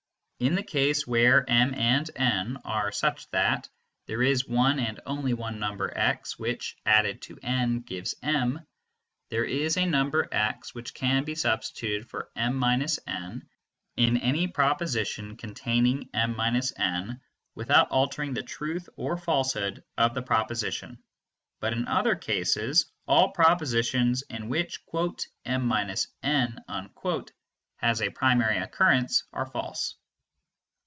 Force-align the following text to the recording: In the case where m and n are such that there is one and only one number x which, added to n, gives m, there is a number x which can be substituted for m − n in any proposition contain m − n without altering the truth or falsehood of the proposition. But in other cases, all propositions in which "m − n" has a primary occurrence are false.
In 0.43 0.55
the 0.55 0.63
case 0.63 1.05
where 1.05 1.47
m 1.47 1.75
and 1.75 2.09
n 2.15 2.57
are 2.65 2.91
such 2.91 3.29
that 3.29 3.69
there 4.07 4.23
is 4.23 4.47
one 4.47 4.79
and 4.79 4.99
only 5.05 5.35
one 5.35 5.59
number 5.59 5.95
x 5.95 6.39
which, 6.39 6.75
added 6.83 7.21
to 7.21 7.37
n, 7.43 7.81
gives 7.81 8.15
m, 8.23 8.65
there 9.29 9.45
is 9.45 9.77
a 9.77 9.85
number 9.85 10.27
x 10.31 10.73
which 10.73 10.95
can 10.95 11.23
be 11.25 11.35
substituted 11.35 12.09
for 12.09 12.31
m 12.35 12.59
− 12.59 12.97
n 13.21 13.47
in 13.97 14.17
any 14.17 14.47
proposition 14.47 15.37
contain 15.37 16.09
m 16.11 16.33
− 16.35 16.73
n 16.79 17.21
without 17.53 17.91
altering 17.91 18.33
the 18.33 18.41
truth 18.41 18.89
or 18.97 19.17
falsehood 19.17 19.83
of 19.95 20.15
the 20.15 20.23
proposition. 20.23 20.97
But 21.59 21.73
in 21.73 21.87
other 21.87 22.15
cases, 22.15 22.91
all 23.07 23.29
propositions 23.31 24.23
in 24.23 24.49
which 24.49 24.79
"m 25.45 25.69
− 25.69 26.11
n" 26.23 26.55
has 27.77 28.01
a 28.01 28.09
primary 28.09 28.57
occurrence 28.57 29.23
are 29.31 29.45
false. 29.45 29.97